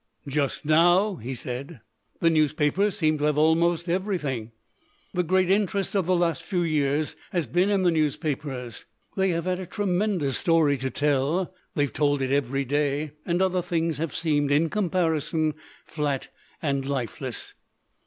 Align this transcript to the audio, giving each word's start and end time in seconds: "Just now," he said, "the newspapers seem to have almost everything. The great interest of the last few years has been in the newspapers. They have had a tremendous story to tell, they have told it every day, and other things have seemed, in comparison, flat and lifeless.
"Just 0.27 0.65
now," 0.65 1.17
he 1.17 1.35
said, 1.35 1.79
"the 2.21 2.31
newspapers 2.31 2.97
seem 2.97 3.19
to 3.19 3.25
have 3.25 3.37
almost 3.37 3.87
everything. 3.87 4.51
The 5.13 5.21
great 5.21 5.51
interest 5.51 5.93
of 5.93 6.07
the 6.07 6.15
last 6.15 6.41
few 6.41 6.63
years 6.63 7.15
has 7.31 7.45
been 7.45 7.69
in 7.69 7.83
the 7.83 7.91
newspapers. 7.91 8.85
They 9.15 9.29
have 9.29 9.45
had 9.45 9.59
a 9.59 9.67
tremendous 9.67 10.39
story 10.39 10.79
to 10.79 10.89
tell, 10.89 11.53
they 11.75 11.83
have 11.83 11.93
told 11.93 12.19
it 12.23 12.31
every 12.31 12.65
day, 12.65 13.11
and 13.27 13.43
other 13.43 13.61
things 13.61 13.99
have 13.99 14.15
seemed, 14.15 14.49
in 14.49 14.71
comparison, 14.71 15.53
flat 15.85 16.29
and 16.63 16.83
lifeless. 16.83 17.53